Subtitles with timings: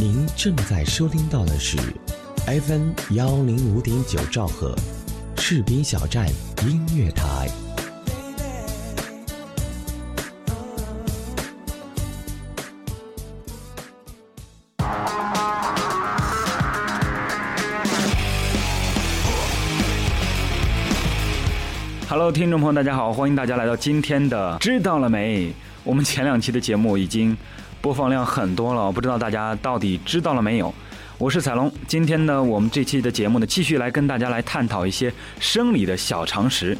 [0.00, 1.76] 您正在收听到的是
[2.46, 4.74] FM 幺零五点九兆赫，
[5.36, 6.26] 赤兵小站
[6.66, 7.46] 音乐台。
[22.08, 25.52] Hello，听众朋友，大家好，欢迎大家来到今天的知道了没？
[25.84, 27.36] 我们前两期的节目已经
[27.80, 30.72] 播放量很多了，不知道大家到底知道了没有？
[31.16, 36.76] 我是彩龙，今天呢，我们这期的节目呢，继续来跟大家来探讨一些生理的小常识。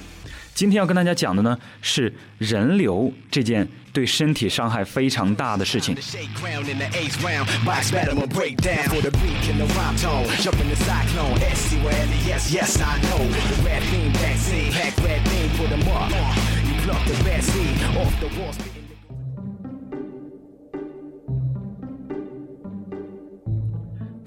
[0.55, 5.97] 今天要跟大家讲的呢，是人流这件对身体伤害非常大的事情。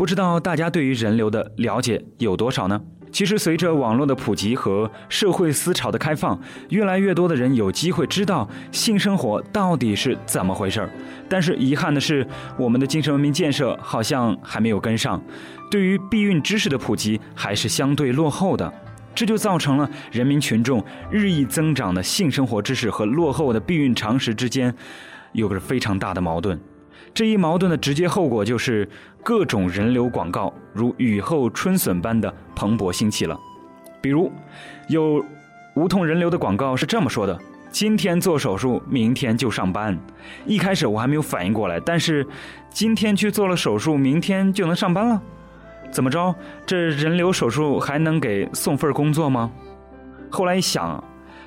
[0.03, 2.77] 不知道大家对于人流的了解有多少呢？
[3.09, 6.37] 其实，随着网络的普及和社会思潮的开放，
[6.67, 10.89] 越来越多的人有机会知道性生活到底是怎么回事儿。
[11.29, 15.23] 但是，遗憾的是，我们的精神文明建设好像还没有跟上，
[15.71, 18.69] 对于避孕知识的普及还是相对落后的。
[19.15, 24.75] 这就造成了人民群众日益增长的性生活知识和落后的避孕常识之间
[25.31, 26.59] 有个非常大的矛盾。
[27.13, 28.89] 这一矛盾的直接后果就是
[29.23, 33.39] 各种人流广告如雨后春笋般的蓬勃兴起了。
[34.01, 34.31] 比如，
[34.89, 35.23] 有
[35.75, 39.97] 无痛人流的广告是这么说的：“今天做手术，明天就上班。”
[40.45, 42.25] 一开始我还没有反应过来，但是
[42.71, 45.21] 今天去做了手术，明天就能上班了？
[45.91, 46.33] 怎么着？
[46.65, 49.51] 这人流手术还能给送份工作吗？
[50.31, 51.01] 后来一想。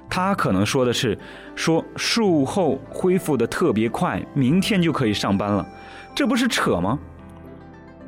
[0.09, 1.19] 他可能说的是，
[1.55, 5.67] 说术后恢复的特别快，明天就可以上班了，
[6.15, 6.99] 这不是扯吗？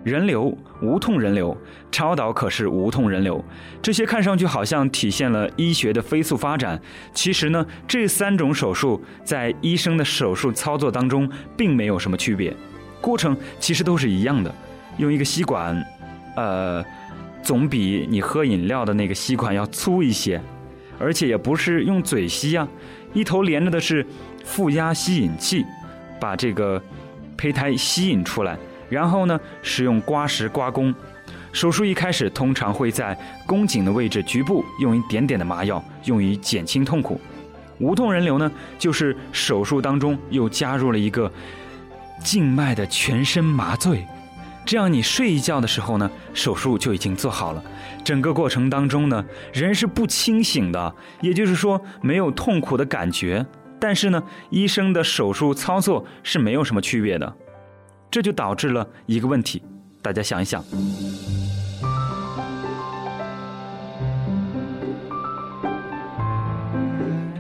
[0.04, 1.54] 人流无痛人流，
[1.90, 3.44] 超导可是无痛人流，
[3.82, 6.80] 这些看上去好像体现了医学的飞速发展。
[7.12, 12.56] 其实呢，这三种手术在医生的手术操作当中并没有什么区别，
[13.00, 14.54] 过程其实都是一样的，
[14.96, 15.84] 用一个吸管，
[16.36, 16.82] 呃，
[17.42, 20.40] 总比你喝饮料的那个吸管要粗一些。
[20.98, 22.66] 而且也不是用嘴吸呀，
[23.12, 24.04] 一头连着的是
[24.44, 25.64] 负压吸引器，
[26.20, 26.82] 把这个
[27.36, 30.94] 胚胎吸引出来，然后呢，使用刮石刮宫。
[31.52, 37.20] 手术一开始通常会在宫颈的位置局部用一点点的麻药，用于减轻痛苦。
[37.78, 41.32] 无痛人流呢，就是手术当中又加入了一个
[42.22, 44.04] 静脉的全身麻醉。
[44.68, 47.64] 这样，你睡一觉的时候呢，手术就已经做好了。
[48.04, 53.46] 整个过程当中呢，人是不清醒的，也就是说没有痛苦的感觉。
[53.80, 57.34] 但是呢，医生的手术操作是没有什么区别的，
[58.10, 59.62] 这就导致了一个问题，
[60.02, 60.62] 大家想一想。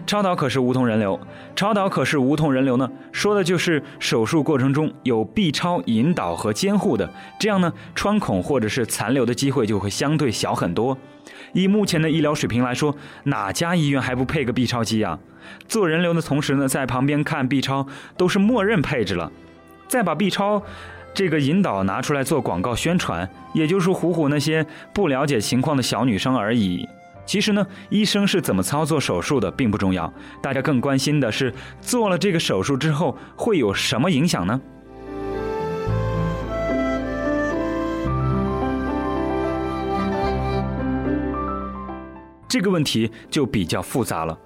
[0.08, 1.20] 超导可视无痛人流，
[1.54, 10.96] 超导可视无痛人流呢，说的就是手术过程中有 B 超引导和监护的，这样呢，穿孔或者是残留的机会就会相对小很多。
[11.52, 15.18] 以目前的医疗水平来说，哪家医院还不配个 B 超机啊？
[15.68, 17.86] 做人流的同时呢，在旁边看 B 超
[18.16, 19.30] 都是默认配置了，
[19.88, 20.62] 再把 B 超
[21.12, 24.64] 这个引导拿出来做广告宣传，也就是唬唬那些
[24.94, 26.88] 不了解情况的小女生而已。
[27.28, 34.58] 其实呢，医生是怎么操作手术的并不重要，大家更关心的是做了这个手术之后会有什么影响呢？
[42.48, 44.38] 这个问题就比较复杂了。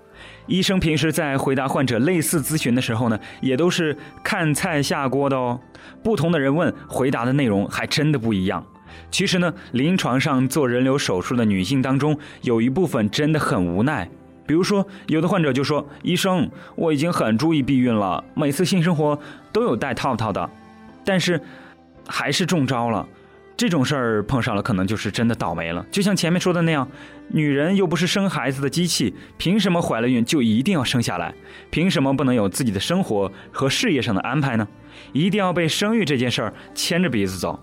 [0.49, 5.60] 医生平时在回答患者类似咨询的时候呢，也都是看菜下锅的哦。
[6.03, 8.66] 不同的人问，回答的内容还真的不一样。
[9.11, 14.09] 其实呢，临床上做人流手术的女性当中，有一部分真的很无奈。
[14.45, 19.19] 比如说，有的患者就说：“医生，我已经很注意避孕了，每次性生活
[19.53, 20.50] 都有戴套套的，
[21.05, 21.41] 但是
[22.09, 23.09] 还是中招了。
[23.56, 25.87] 这种事儿碰上了，可能就是真的倒霉了。
[25.93, 26.87] 就像前面说的那样，
[27.29, 31.33] 女人又不是生孩子的机器，凭什么怀了孕就一定要生下来？
[31.71, 34.67] 凭什么不能有自己的生活和事业上的安排呢？
[35.12, 37.59] 一定要被生育这件事儿牵着鼻子走？”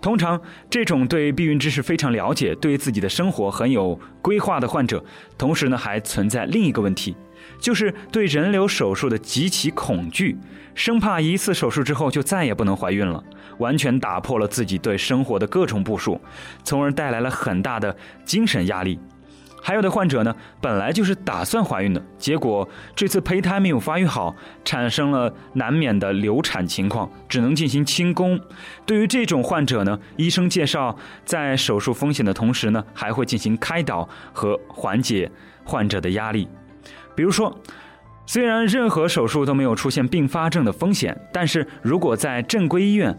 [0.00, 0.40] 通常，
[0.70, 5.02] 这种对避孕知识非常了解、对自己的生活很有规划的患者，
[5.36, 7.16] 同时呢，还存在另一个问题，
[7.58, 10.36] 就是对人流手术的极其恐惧，
[10.74, 13.22] 生怕一次手术之后就再也不能怀孕了，
[13.58, 16.20] 完全打破了自己对生活的各种部署，
[16.62, 18.98] 从而带来了很大的精神压力。
[19.66, 24.32] 还有的患者呢，本来就是打算怀孕的，结果这次胚胎没有发育好，
[24.64, 28.40] 产生了难免的流产情况，只能进行清宫。
[28.86, 35.28] 对于这种患者呢，医生介绍在手术风险的同时呢，还会进行开导和缓解
[35.64, 36.46] 患者的压力。
[37.16, 37.52] 比如说，
[38.24, 43.18] 虽然任何手术都没有出现并发症的风险，但是如果在正规医院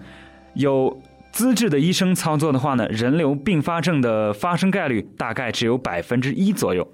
[0.54, 0.98] 有
[1.38, 6.92] 资质的医生操作的话呢，人流并发症的发生概率大概只有百分之一左右，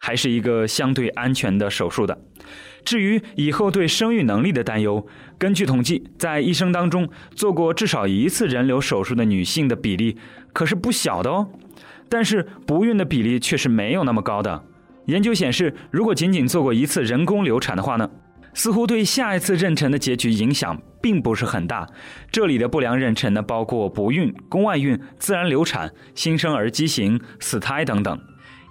[0.00, 2.18] 还是一个相对安全的手术的。
[2.84, 5.06] 至于以后对生育能力的担忧，
[5.38, 10.16] 根据统计，在一生当中做过至少一次人流手术的女性的比例
[10.52, 11.48] 可是不小的哦。
[12.08, 14.64] 但是不孕的比例却是没有那么高的。
[15.06, 18.10] 研究显示，如果仅仅做过一次人工流产的话呢？
[18.54, 21.86] 似乎对下一次妊娠的结局影响并不是很大。
[22.30, 28.18] 这里的不良妊娠呢，包括不孕、宫外孕、自然流产、新生儿畸形、死胎等等。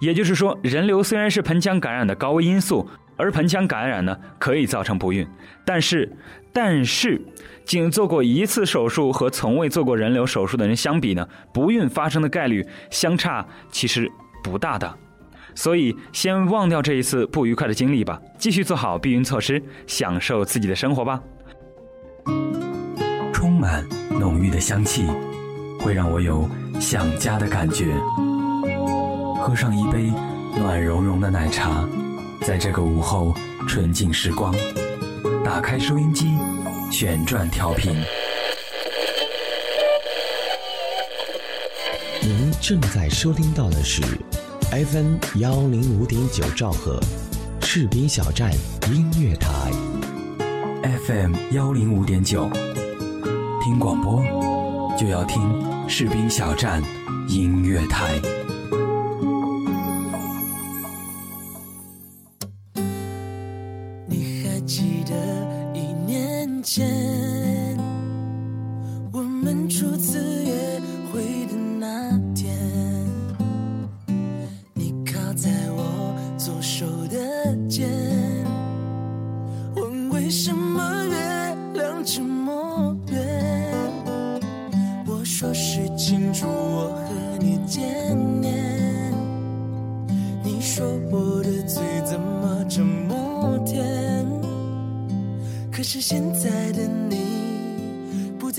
[0.00, 2.86] 也就是说，人流虽然是盆腔感染的高危因素，
[3.16, 5.26] 而盆腔感染呢可以造成不孕，
[5.64, 6.10] 但是，
[6.52, 7.22] 但是，
[7.64, 14.10] 仅做过一次手术和从未做过人流手术的人相比呢，不孕发生的概率相差其实
[14.42, 14.98] 不大的。
[15.54, 21.22] 所以，先忘掉这一次不愉快的经历吧，继续做好避孕措施，享受自己的生活吧。
[23.32, 25.06] 充满浓郁的香气，
[25.80, 26.48] 会让我有
[26.80, 27.94] 想家的感觉。
[29.36, 30.10] 喝上一杯
[30.56, 31.88] 暖融融的奶茶，
[32.40, 33.34] 在这个午后
[33.68, 34.54] 纯净时光，
[35.44, 36.34] 打开收音机，
[36.90, 37.94] 旋转调频。
[42.22, 44.02] 您正在收听到的是。
[44.74, 46.98] FM 幺零五点九兆赫，
[47.60, 48.50] 士兵小站
[48.90, 49.70] 音乐台。
[51.06, 52.50] FM 幺零五点九，
[53.62, 54.20] 听广播
[54.98, 56.82] 就要听士兵小站
[57.28, 58.20] 音乐台。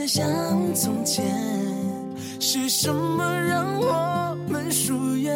[0.07, 1.25] 像从前，
[2.39, 5.35] 是什么让我们疏远？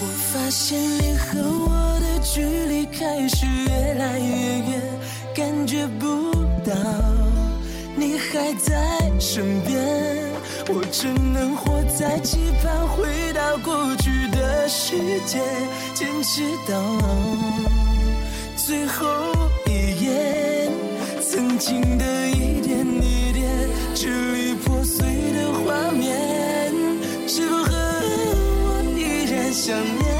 [0.00, 4.82] 我发现你和我的距离开始越来越远，
[5.34, 6.32] 感觉不
[6.64, 6.74] 到
[7.96, 9.78] 你还在身边。
[10.66, 14.10] 我只能活在期盼回到过去
[14.64, 14.96] 的世
[15.26, 15.42] 界，
[15.92, 16.80] 坚持到
[18.56, 19.06] 最后
[19.66, 20.72] 一眼，
[21.20, 26.72] 曾经的一点一点支离破碎的画面，
[27.28, 30.13] 是否和我依然想念？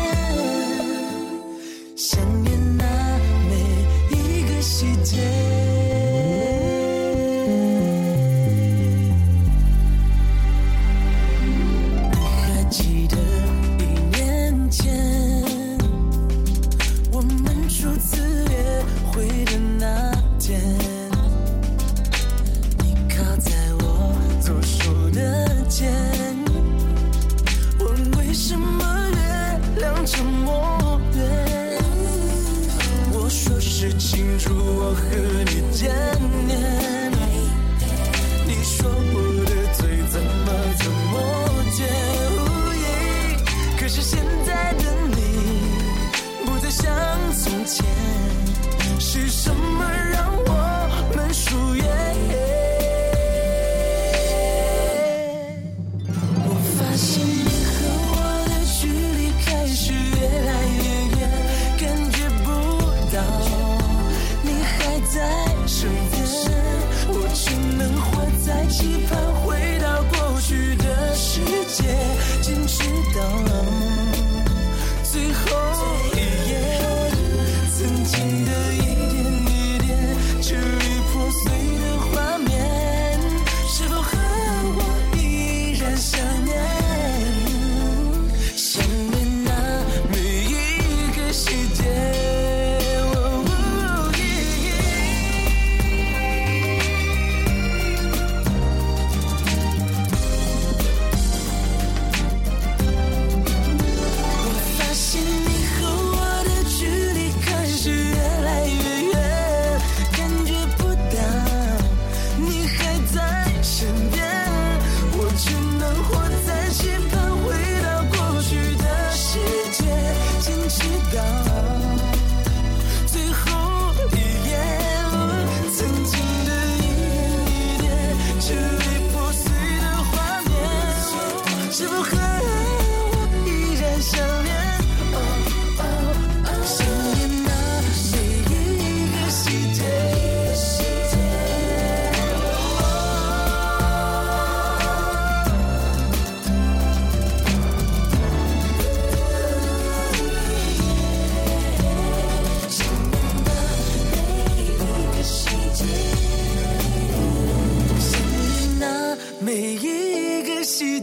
[120.82, 121.73] you gone.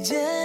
[0.03, 0.40] Just.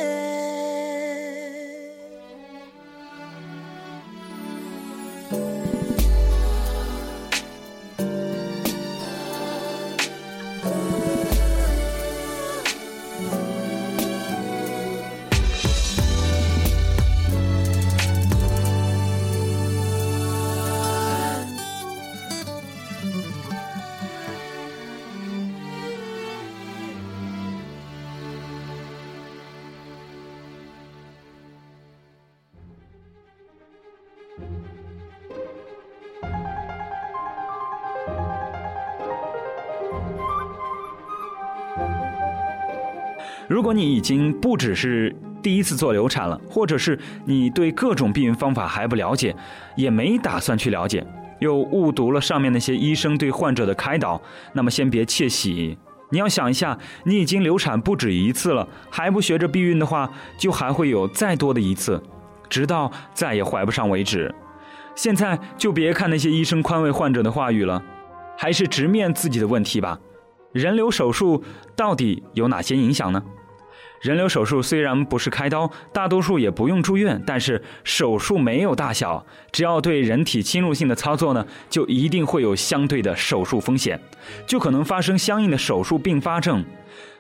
[43.49, 49.35] 如果你已经不只是第一次做流产了，或者是你对各种避孕方法还不了解，
[49.77, 51.07] 也没打算去了解，
[51.39, 54.21] 又误读了上面那些医生对患者的开导，
[54.53, 55.79] 那么先别窃喜。
[56.11, 62.03] 你要想一下，你已经流产不止一次了，还不学着避孕的话，就还会有再多的一次，
[62.49, 64.33] 直到再也怀不上为止。
[64.95, 67.83] 现在就别看那些医生宽慰患者的话语了，
[68.37, 69.99] 还是直面自己的问题吧。
[70.53, 71.43] 人流手术
[71.77, 73.23] 到底有哪些影响呢？
[74.07, 84.01] 人流手术虽然不是开刀，大多数也不用住院，但是手术没有大小，只要对人体侵入性的操作呢，就一定会有相对的手术风险，
[84.47, 86.65] 就可能发生相应的手术并发症。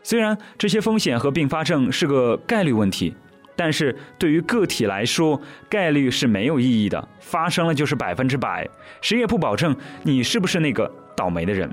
[0.05, 3.12] 虽然这些风险和并发症是个概率问题，
[3.57, 8.64] 但是对于个体来说，概率是没有意义的，发生了就是百分之百，
[9.00, 9.75] 谁也不保证
[10.05, 11.69] 你是不是那个倒霉的人。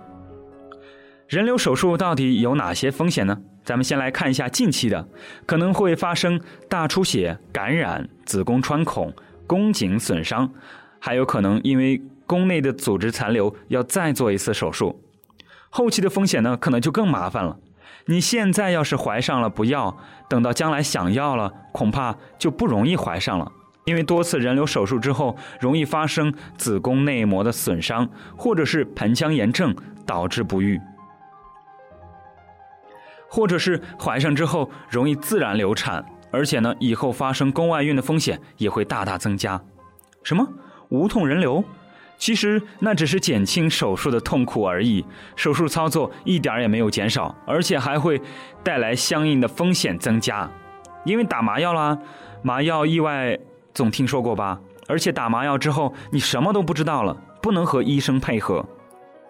[1.33, 3.35] 人流手术到底有哪些风险呢？
[3.65, 5.07] 咱们先来看一下近期的，
[5.47, 9.11] 可能会发生大出血、感染、子宫穿孔、
[9.47, 10.47] 宫颈损伤，
[10.99, 15.01] 还有可能因为宫内的组织残留要再做一次手术。
[15.71, 17.57] 后期的风险呢，可能就更麻烦了。
[18.05, 19.97] 你现在要是怀上了不要，
[20.29, 23.51] 等到将来想要了，恐怕就不容易怀上了，
[23.85, 29.75] 因为多次人流手术之后，容易发生子宫内膜的损伤，或者是盆腔炎症
[30.05, 30.79] 导致不育。
[33.33, 39.59] 或者是怀上之后容易自然流产，而且呢，以后发生宫外孕的风险也会大大增加。
[40.21, 40.47] 什么
[40.89, 41.63] 无痛人流？
[42.19, 45.03] 其实那只是减轻手术的痛苦而已，
[45.35, 48.21] 手术操作一点也没有减少，而且还会
[48.61, 50.47] 带来相应的风险增加。
[51.03, 51.97] 因为打麻药啦，
[52.43, 53.39] 麻药意外
[53.73, 54.59] 总听说过吧？
[54.87, 58.63] 而且打麻药之后你什么都不知道了，不能和医生配合。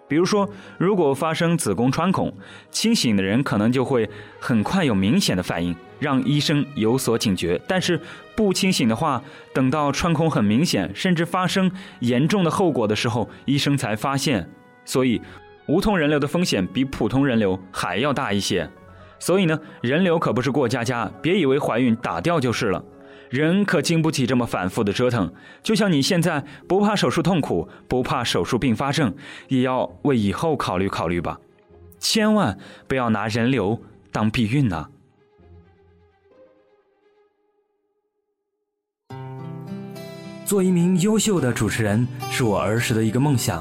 [0.06, 2.32] 比如说，如果发生子宫穿孔，
[2.70, 4.08] 清醒的人可能就会
[4.38, 7.60] 很快有明显的反应，让医生有所警觉。
[7.66, 7.98] 但是
[8.36, 9.22] 不清醒的话，
[9.54, 11.70] 等到穿孔很明显，甚至发生
[12.00, 14.48] 严重的后果的时候，医生才发现。
[14.84, 15.22] 所以，
[15.66, 18.68] 无痛人流的风险比普通人流还要大一些。
[19.18, 22.84] 所以呢，人流可不是过家家，别以为怀孕打掉就是了。
[23.34, 29.12] 人可经不起这么反复的折腾，就像你现在不怕手术痛苦，不怕手术并发症，
[29.48, 31.40] 也要为以后考虑考虑吧。
[31.98, 34.86] 千万不要拿人流当避孕呐！
[40.44, 43.60] 做一名优秀的主持人是我儿时的一个梦想，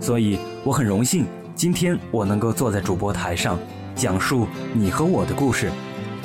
[0.00, 3.58] 所以我很荣幸今天我能够坐在主播台上，
[3.94, 5.70] 讲述你和我的故事。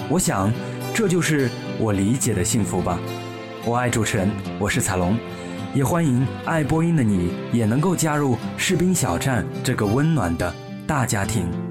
[0.07, 0.49] 我想，
[0.95, 1.49] 这就是。
[1.77, 2.97] 我理解的幸福吧，
[3.65, 5.17] 我爱主持人，我是彩龙，
[5.73, 10.55] 也欢迎爱播音的你也能够加入士兵小站这个温暖的
[10.87, 11.64] 大家庭。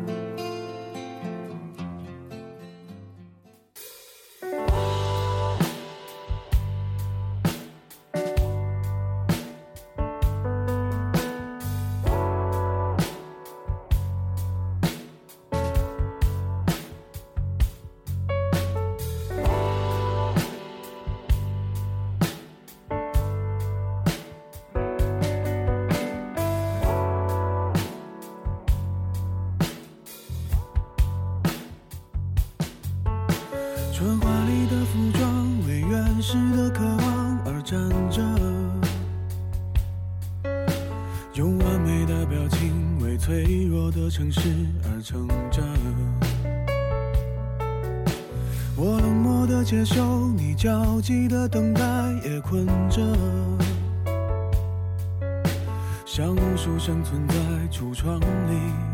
[36.14, 37.76] 真实的渴望而站
[38.08, 38.22] 着
[41.34, 44.40] 用完美的表情为脆弱的城市
[44.84, 45.60] 而撑着
[48.76, 51.82] 我冷漠的接受你焦急的等待
[52.24, 53.02] 也困着
[56.06, 57.34] 像无数生存在
[57.72, 58.93] 橱窗里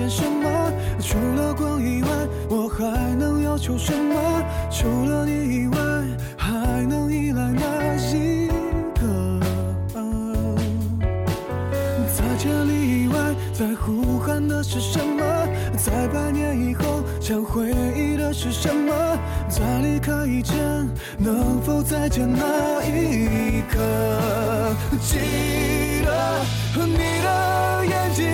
[0.00, 0.72] 见什么？
[0.98, 2.08] 除了光以外，
[2.48, 4.42] 我还能要求什么？
[4.70, 5.76] 除了你以外。
[6.38, 7.62] 还能依赖哪
[8.14, 8.48] 一
[8.98, 9.38] 个？
[12.16, 15.22] 在千里以外，在呼喊的是什么？
[15.76, 18.92] 在百年以后，想回忆的是什么？
[19.48, 20.56] 在离开以前，
[21.18, 23.78] 能否再见那一刻？
[25.02, 25.18] 记
[26.04, 26.42] 得
[26.86, 28.24] 你的眼睛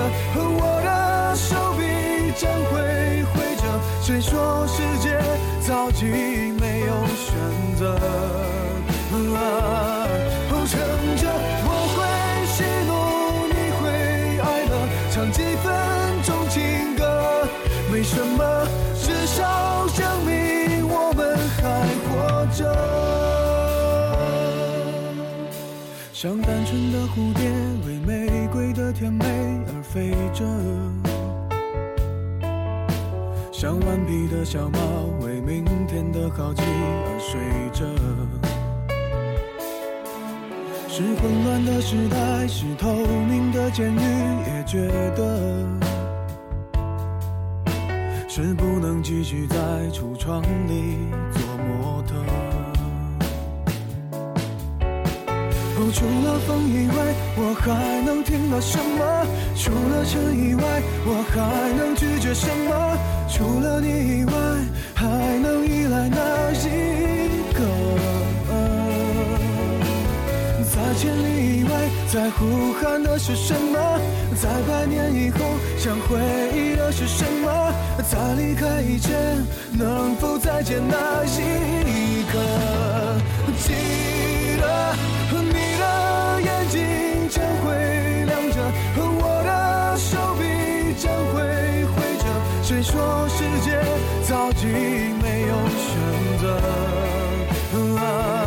[0.00, 3.62] 和我的手臂将会挥着
[4.02, 5.20] 谁说世界
[5.60, 8.34] 早已没有选择
[10.66, 10.80] 趁
[11.18, 11.28] 着
[11.66, 11.96] 我会
[12.46, 12.92] 喜怒
[13.52, 13.82] 你会
[14.40, 14.72] 哀乐
[15.10, 15.64] 唱几分
[16.22, 17.46] 钟情歌
[17.92, 18.66] 没什么
[18.98, 21.62] 至少证明我们还
[22.08, 22.64] 活着
[26.14, 27.44] 像单纯的蝴蝶
[27.86, 29.26] 为玫瑰的甜美
[29.68, 30.44] 而飞着；
[33.52, 34.80] 像顽皮的小猫，
[35.20, 37.86] 为明天的好奇而睡着。
[40.88, 44.00] 是混乱的时代，是透明的监狱，
[44.48, 45.64] 也觉得
[48.28, 49.56] 是不能继续在
[49.92, 50.98] 橱窗里
[55.76, 56.94] 哦，除了风以外，
[57.36, 59.26] 我还能听到什么？
[59.56, 60.62] 除了尘以外，
[61.04, 62.96] 我还能拒绝什么？
[63.28, 64.32] 除了你以外，
[64.94, 65.08] 还
[65.42, 67.58] 能依赖哪一个？
[70.70, 71.70] 在千里以外，
[72.12, 74.00] 在呼喊的是什么？
[74.40, 75.38] 在百年以后，
[75.76, 76.18] 想回
[76.54, 77.74] 忆的是什么？
[78.08, 82.38] 在离开以前，能否再见那一刻？
[83.58, 83.72] 记
[84.60, 84.94] 得
[88.94, 90.42] 和，我的手臂
[90.98, 91.34] 将会
[91.94, 92.24] 挥着。
[92.62, 92.92] 谁说
[93.28, 93.68] 世界
[94.26, 94.62] 早已
[95.22, 95.88] 没有选
[96.40, 96.44] 择？
[97.98, 98.43] 啊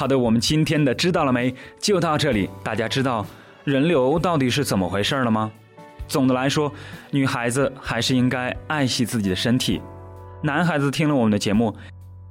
[0.00, 2.48] 好的，我们今天的知道了没就到这里。
[2.64, 3.26] 大家知道
[3.64, 5.52] 人流到底是怎么回事了吗？
[6.08, 6.72] 总的来说，
[7.10, 9.78] 女孩子还是应该爱惜自己的身体，
[10.42, 11.76] 男孩子听了我们的节目，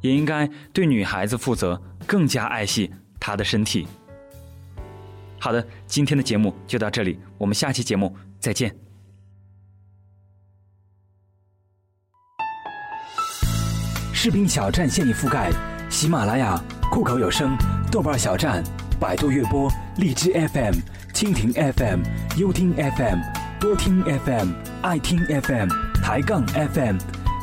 [0.02, 3.88] 也应该对女孩子负责，更加爱惜她的身体。
[5.40, 8.76] 好的，今天的节目就到这里，我们下期节目再见。
[14.12, 15.52] 士兵小站现已覆盖
[15.88, 17.56] 喜马拉雅、酷狗有声、
[17.92, 18.64] 豆瓣小站、
[19.00, 20.74] 百度乐播、荔枝 FM、
[21.14, 22.00] 蜻蜓 FM、
[22.38, 23.20] 优听 FM、
[23.60, 24.50] 多听 FM、
[24.82, 25.70] 爱听 FM、
[26.04, 26.98] 抬杠 FM、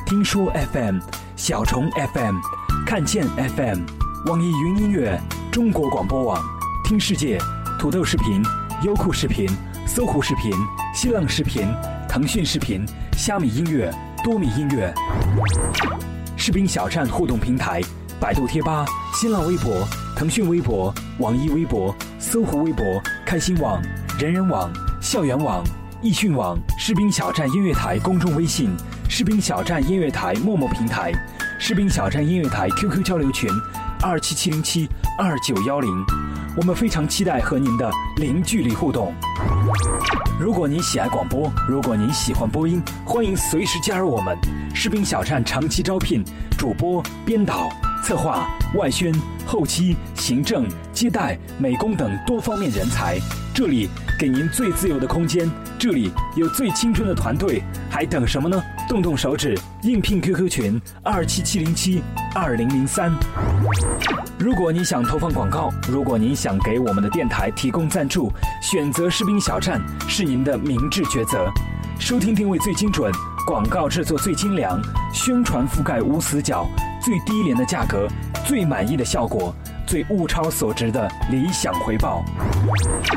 [0.05, 0.99] 听说 FM、
[1.37, 2.37] 小虫 FM、
[2.85, 3.25] 看见
[3.57, 3.83] FM、
[4.27, 5.17] 网易云音乐、
[5.53, 6.43] 中国广播网、
[6.85, 7.39] 听世界、
[7.79, 8.43] 土豆视频、
[8.83, 9.49] 优酷视频、
[9.87, 10.53] 搜狐视频、
[10.93, 11.69] 新浪视频、
[12.09, 13.93] 腾讯视频、虾米音乐、
[14.25, 14.93] 多米音乐。
[16.37, 17.81] 视频小站互动平台：
[18.21, 22.85] 百度贴吧、新浪微博、腾讯微博、网易微博、搜狐微博、
[23.25, 23.81] 开心网、
[24.19, 25.63] 人人网、校园网、
[26.01, 28.75] 易讯网、士兵小站音乐台公众微信、
[29.09, 31.13] 士兵小站音乐台陌陌平台、
[31.59, 33.51] 士兵小站音乐台 QQ 交流群：
[34.03, 35.91] 二七七零七二九幺零。
[36.57, 39.13] 我们非常期待和您的零距离互动。
[40.41, 44.35] 如果您喜爱广播，如果您喜欢播音，欢迎随时加入我们。
[44.75, 46.25] 士兵小站长期招聘
[46.57, 47.69] 主播、编导、
[48.07, 49.13] 策划、外宣、
[49.45, 53.19] 后期、行政、接待、美工等多方面人才。
[53.53, 58.63] 这里给您最自由的空间，这里有最青春的团队，还等什么呢？
[58.89, 62.01] 动动手指，应聘 QQ 群二七七零七
[62.33, 63.13] 二零零三。
[64.39, 71.51] 如果你想投放广告，如果您想给我们的电台提供赞助，选择士兵小站是您的明智抉择。
[71.99, 73.11] 收听定位最精准，
[73.49, 74.81] 广告制作最精良，
[75.13, 76.69] 宣传覆盖无死角，
[77.07, 78.09] 最低廉的价格，
[78.45, 79.55] 最满意的效果，
[79.87, 82.25] 最物超所值的理想回报。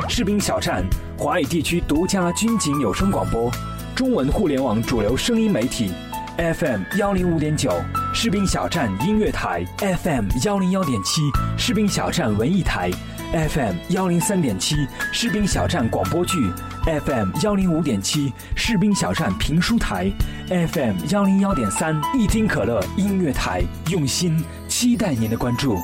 [0.08, 0.86] 士兵小站，
[1.17, 3.49] 华语地区独家军警有声广播，
[3.95, 5.91] 中文互联网主流声音媒体
[6.38, 7.73] ，FM 幺零五点九，
[8.13, 11.23] 士兵小站音乐台，FM 幺零幺点七，
[11.58, 12.91] 士兵小站文艺台。
[13.31, 16.51] FM 幺零三点七士兵小站广播剧
[16.85, 20.11] ，FM 幺零五点七士兵小站评书台
[20.47, 23.61] ，FM 幺零幺点三一听可乐音乐台，
[23.91, 25.77] 用心期待您的关注。